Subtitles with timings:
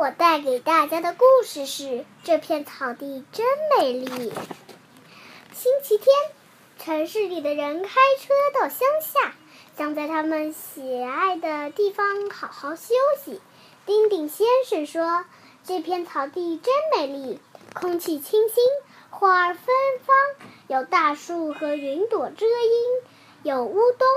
[0.00, 3.46] 我带给大家的故事是：这片草地真
[3.78, 4.32] 美丽。
[5.52, 6.06] 星期天，
[6.78, 9.34] 城市里的人开车到乡下，
[9.76, 13.42] 想在他们喜爱的地方好好休息。
[13.84, 15.26] 丁丁先生说
[15.64, 17.38] ：“这片草地真美丽，
[17.74, 18.64] 空气清新，
[19.10, 19.66] 花儿芬
[20.02, 20.16] 芳，
[20.66, 23.02] 有大树和云朵遮阴，
[23.42, 24.08] 有乌冬、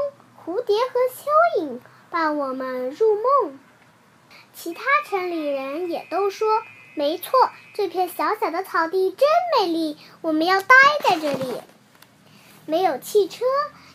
[0.45, 3.59] 蝴蝶和蚯蚓伴我们入梦。”
[4.63, 6.47] 其他城里人也都说
[6.95, 7.31] ：“没错，
[7.73, 9.27] 这片小小的草地真
[9.59, 10.73] 美丽，我们要待
[11.03, 11.59] 在这里。”
[12.65, 13.43] 没有汽车，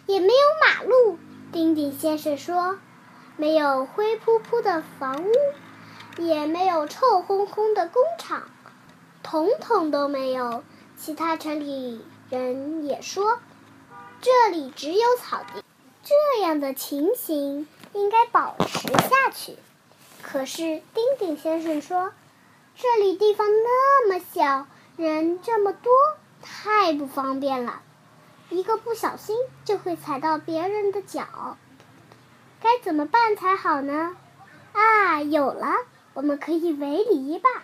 [0.05, 1.19] 也没有马路。
[1.53, 2.79] 丁丁先生说
[3.39, 5.33] ：“没有灰扑扑的房屋，
[6.19, 8.43] 也没有臭烘烘的工厂，
[9.23, 10.62] 统统都没有。”
[10.98, 13.39] 其他城里人也说
[14.21, 15.65] ：“这里只有草地。”
[16.05, 19.57] 这样的情形应该保持下去。
[20.31, 22.13] 可是丁丁先生说
[22.77, 24.67] ：“这里地方那么小，
[24.99, 25.91] 人这么多，
[26.43, 27.81] 太不方便了。
[28.51, 31.57] 一个不小心就会踩到别人的脚，
[32.61, 34.19] 该怎么办才好呢？”
[34.75, 35.73] 啊，有了，
[36.12, 37.63] 我们可以围篱笆。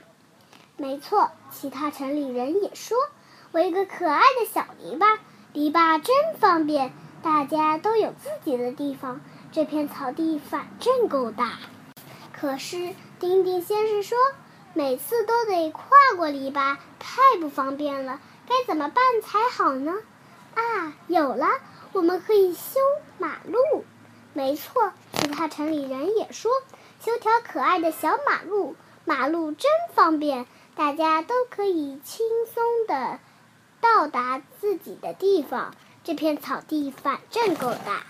[0.78, 2.96] 没错，其他城里人也说
[3.52, 5.18] ：“围个可爱的小篱笆，
[5.52, 9.20] 篱笆真方便，大家都有自己的地方。
[9.52, 11.58] 这片草地反正够大。”
[12.44, 14.18] 可是丁丁先生说，
[14.74, 18.20] 每次都得跨过篱笆，太不方便了。
[18.46, 19.94] 该怎么办才好呢？
[20.52, 21.48] 啊，有了，
[21.94, 22.80] 我们可以修
[23.16, 23.86] 马路。
[24.34, 26.50] 没错，其他城里人也说，
[27.02, 33.20] 修条可爱的小马路，马路真方便，大家都可以轻松的
[33.80, 35.74] 到达自己的地方。
[36.04, 38.04] 这片草地反正够大。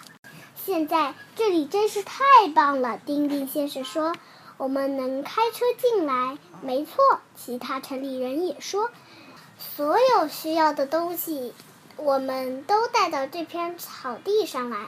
[0.64, 4.14] 现在这里真是太棒了，丁丁先生说
[4.56, 8.90] ：“我们能开车进来。”没错，其他城里人也说
[9.60, 11.52] ：“所有需要的东西，
[11.96, 14.86] 我们都带到这片草地上来。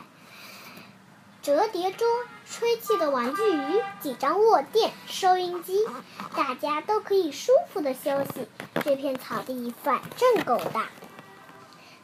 [1.42, 2.08] 折叠桌、
[2.48, 5.86] 吹气的玩具鱼、几张卧垫、收音机，
[6.34, 8.48] 大家都可以舒服的休息。
[8.82, 10.86] 这片草地反正够大。”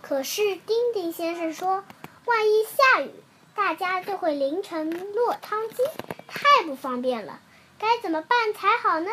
[0.02, 1.82] 可是丁丁先生说
[2.26, 3.10] ：“万一下雨……”
[3.54, 5.76] 大家就会淋成落汤鸡，
[6.26, 7.40] 太不方便了。
[7.78, 9.10] 该怎么办才好呢？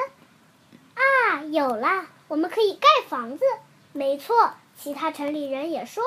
[0.96, 3.44] 啊，有了，我们可以盖房子。
[3.92, 6.04] 没错，其他城里人也说，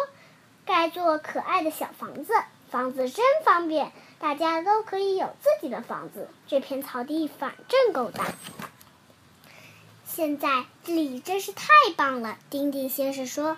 [0.64, 2.32] 盖座可爱的小房子，
[2.70, 6.28] 房子真方便，大家都可以有自己的房子。
[6.46, 8.26] 这片草地反正够大。
[10.06, 13.56] 现在这里真是太棒了，丁丁先生说，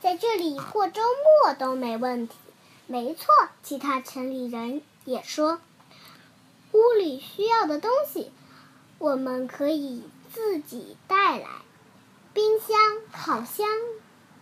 [0.00, 1.02] 在这里过周
[1.42, 2.34] 末都没问题。
[2.86, 3.26] 没错，
[3.62, 5.58] 其他城里人也说，
[6.72, 8.30] 屋里需要的东西，
[8.98, 10.02] 我们可以
[10.32, 11.48] 自己带来：
[12.34, 12.76] 冰箱、
[13.10, 13.66] 烤箱、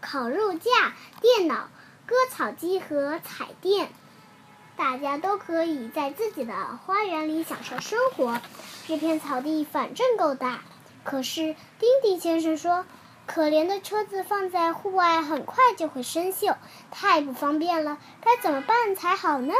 [0.01, 1.69] 烤肉架、电脑、
[2.05, 3.91] 割草机和彩电。
[4.77, 8.41] 大家都可以在自己的花园里享受生活。
[8.89, 10.63] 这片草地反正够大。
[11.05, 12.85] 可是丁丁先生说。
[13.25, 16.57] 可怜的车子放在户外，很快就会生锈，
[16.91, 17.99] 太不方便了。
[18.21, 19.55] 该怎么办才好呢？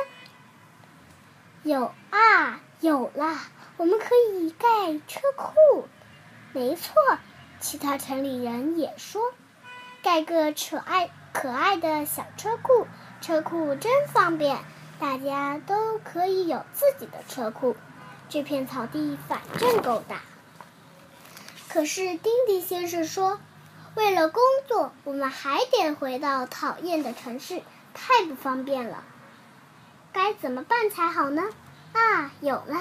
[1.63, 3.39] 有啊，有了，
[3.79, 4.67] 我们可以盖
[5.07, 5.87] 车库。
[6.53, 6.93] 没错，
[7.61, 9.33] 其他城里人也说，
[10.03, 12.87] 盖个可爱可爱的小车库，
[13.23, 14.59] 车库真方便，
[14.99, 17.77] 大家都可以有自己的车库。
[18.29, 20.21] 这片草地反正够大。
[21.69, 23.41] 可是丁丁先生说。
[23.95, 29.05] 为了工作，我们还得回到讨厌的城市，太不方便了。
[30.15, 31.43] 该怎么办才好呢？
[31.93, 32.81] 啊，有了，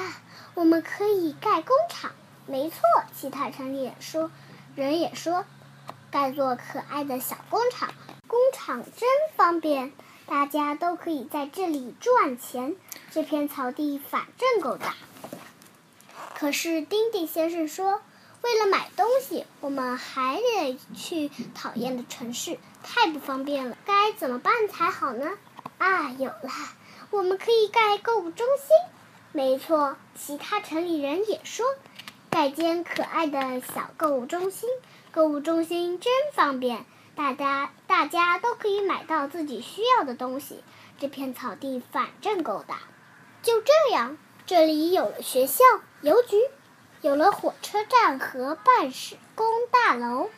[0.53, 2.11] 我们可以盖工厂。
[2.45, 2.79] 没错，
[3.13, 4.31] 其他城里也说，
[4.75, 5.43] 人也说，
[6.11, 7.89] 盖座可爱的小工厂。
[8.25, 9.91] 工厂真方便，
[10.25, 12.77] 大家都可以在这里赚钱。
[13.11, 14.95] 这片草地反正够大。
[16.35, 18.01] 可是丁丁先生说。
[18.41, 23.77] 为了买东西，我们还得去讨厌的城市，太不方便了。
[23.85, 25.37] 该怎么办才好呢？
[25.77, 26.49] 啊，有了，
[27.11, 28.67] 我们可以盖购物中心。
[29.31, 31.65] 没错，其他城里人也说，
[32.31, 34.69] 盖间可爱的小购物中心。
[35.11, 36.85] 购物中心真方便，
[37.15, 40.63] 大家大家都可以买到自己需要的东西。
[40.99, 42.79] 这片草地反正够大。
[43.43, 45.63] 就这样，这里有了学校、
[46.01, 46.37] 邮局。
[47.01, 50.29] 有了火车站和办事工大楼，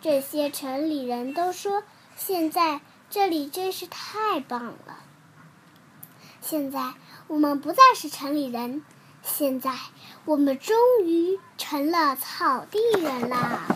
[0.00, 1.82] 这些城里人都说
[2.16, 2.80] ：“现在
[3.10, 4.98] 这里真是太棒了。”
[6.40, 6.94] 现在
[7.28, 8.82] 我们不再是城里人，
[9.22, 9.72] 现在
[10.24, 11.90] 我们终于成。
[11.92, 13.66] 了草地人啦。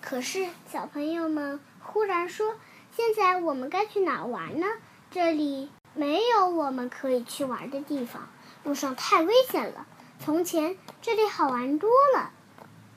[0.00, 2.54] 可是小朋友们忽然说
[2.96, 4.66] ：“现在我们该去哪玩呢？
[5.10, 8.30] 这里没有我们可以去玩的地方，
[8.64, 9.86] 路上太危险了。
[10.24, 12.30] 从前这里好玩多了。”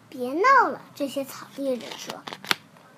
[0.09, 2.21] 别闹了，这些草地人说：“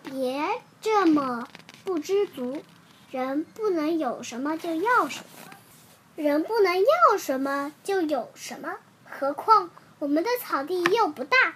[0.03, 1.47] 别这么
[1.83, 2.62] 不知足，
[3.09, 5.51] 人不能有什么就要什么，
[6.15, 8.75] 人不能要什么就有什么。
[9.09, 11.56] 何况我们的草地又不大。”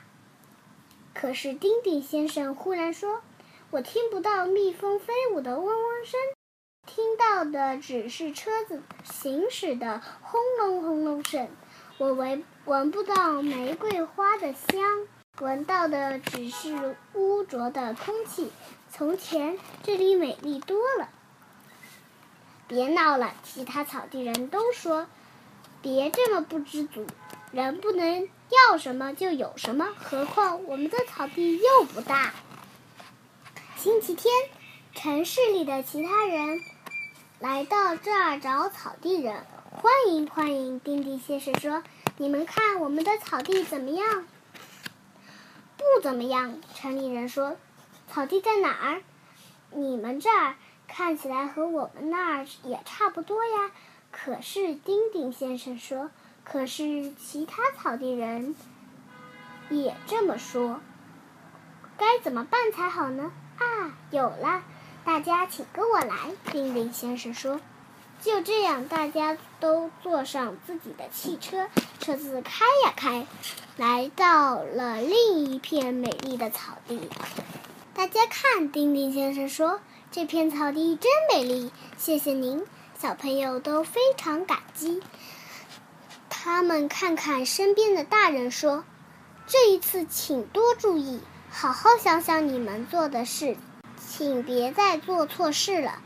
[1.13, 3.21] 可是丁丁先生忽然说
[3.69, 6.19] ：“我听不到蜜蜂飞舞的嗡嗡声，
[6.88, 11.50] 听到的只是车子行驶的轰隆轰隆声。
[11.97, 15.08] 我闻闻不到玫瑰花的香，
[15.40, 18.52] 闻到的只是污浊的空气。
[18.92, 21.10] 从前这里美丽多了。”
[22.68, 23.34] 别闹了！
[23.44, 25.08] 其他草地人都说
[25.81, 27.06] ：“别这么不知足，
[27.52, 28.30] 人不能。”
[28.69, 32.34] 要什么就有什么，何况我们的草地又不大。
[33.78, 34.31] 星期天，
[34.94, 36.60] 城市里的其他人
[37.40, 40.80] 来到这儿找草地人，欢迎欢迎。
[40.81, 41.81] 丁丁先生说
[42.18, 44.25] ：“你们看我们的草地怎么样？”
[45.78, 46.60] 不怎么样。
[46.75, 47.58] 城里人说
[48.12, 49.02] ：“草地在哪儿？
[49.72, 50.56] 你们这儿
[50.88, 53.72] 看起来和我们那儿也差不多呀。”
[54.12, 56.12] 可是丁丁先生说。
[56.44, 58.56] 可是其他草地人
[59.69, 60.81] 也这么说，
[61.98, 63.31] 该怎么办才好呢？
[63.60, 64.64] 啊，有了！
[65.06, 66.31] 大家请跟我来。
[66.52, 67.62] 丁丁先生说。
[68.21, 71.68] 就这样，大家都坐上自己的汽车，
[72.00, 73.25] 车子开呀开，
[73.77, 77.09] 来到了另一片美丽的草地。
[77.95, 79.79] 大家看，丁丁先生说
[80.12, 82.63] ：“这片草地真美丽，谢谢您。”
[83.01, 85.01] 小朋友都非常感激。
[86.29, 88.83] 他们看看身边的大人，说
[89.47, 93.57] ：“这一次，请多注意，好好想想你们做的事，
[93.97, 96.01] 请别再做错事了，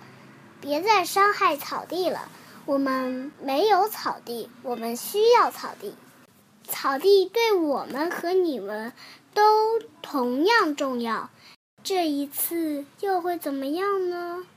[0.62, 2.30] 别再伤害草地了。
[2.66, 5.96] 我们没有草地，我们需要草地。
[6.68, 8.92] 草地对我们和你们
[9.34, 11.30] 都同样重要。
[11.84, 14.48] 这一次又会怎么样呢？”